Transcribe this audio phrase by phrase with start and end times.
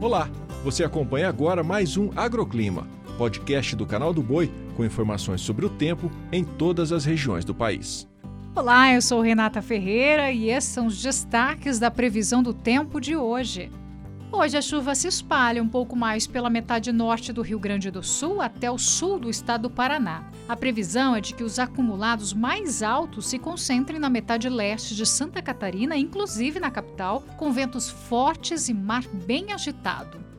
[0.00, 0.30] Olá,
[0.64, 5.68] você acompanha agora mais um Agroclima, podcast do canal do Boi com informações sobre o
[5.68, 8.08] tempo em todas as regiões do país.
[8.56, 13.14] Olá, eu sou Renata Ferreira e esses são os destaques da previsão do tempo de
[13.14, 13.70] hoje.
[14.32, 18.00] Hoje a chuva se espalha um pouco mais pela metade norte do Rio Grande do
[18.00, 20.30] Sul até o sul do estado do Paraná.
[20.48, 25.04] A previsão é de que os acumulados mais altos se concentrem na metade leste de
[25.04, 30.29] Santa Catarina, inclusive na capital, com ventos fortes e mar bem agitado.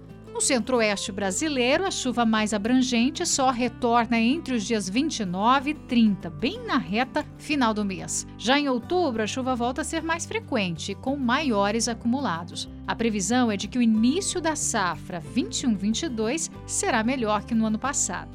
[0.41, 6.32] No centro-oeste brasileiro, a chuva mais abrangente só retorna entre os dias 29 e 30,
[6.32, 8.26] bem na reta final do mês.
[8.40, 12.68] Já em outubro, a chuva volta a ser mais frequente, com maiores acumulados.
[12.88, 17.77] A previsão é de que o início da safra 21-22 será melhor que no ano
[17.77, 18.32] passado.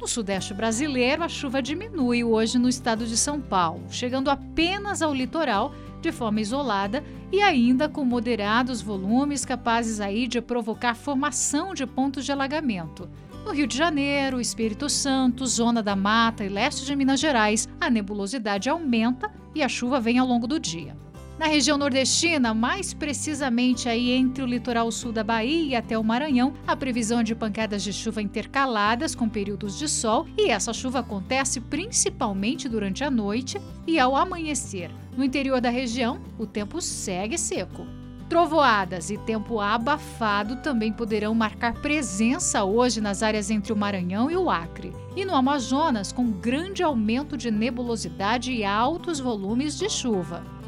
[0.00, 5.12] No sudeste brasileiro, a chuva diminui hoje no estado de São Paulo, chegando apenas ao
[5.12, 11.86] litoral de forma isolada e ainda com moderados volumes capazes aí de provocar formação de
[11.86, 13.08] pontos de alagamento.
[13.44, 17.88] No Rio de Janeiro, Espírito Santo, Zona da Mata e leste de Minas Gerais, a
[17.88, 20.96] nebulosidade aumenta e a chuva vem ao longo do dia.
[21.40, 26.52] Na região nordestina, mais precisamente aí entre o litoral sul da Bahia até o Maranhão,
[26.66, 30.98] a previsão é de pancadas de chuva intercaladas com períodos de sol, e essa chuva
[30.98, 34.90] acontece principalmente durante a noite e ao amanhecer.
[35.16, 37.86] No interior da região, o tempo segue seco.
[38.28, 44.36] Trovoadas e tempo abafado também poderão marcar presença hoje nas áreas entre o Maranhão e
[44.36, 44.92] o Acre.
[45.16, 50.59] E no Amazonas, com grande aumento de nebulosidade e altos volumes de chuva.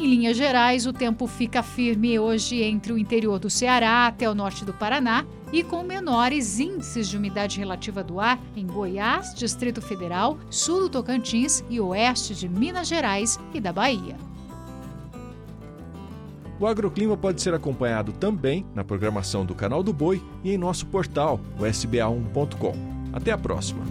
[0.00, 4.34] Em linhas gerais, o tempo fica firme hoje entre o interior do Ceará até o
[4.34, 9.82] norte do Paraná e com menores índices de umidade relativa do ar em Goiás, Distrito
[9.82, 14.16] Federal, sul do Tocantins e oeste de Minas Gerais e da Bahia.
[16.58, 20.86] O agroclima pode ser acompanhado também na programação do Canal do Boi e em nosso
[20.86, 22.72] portal, o sba1.com.
[23.12, 23.84] Até a próxima!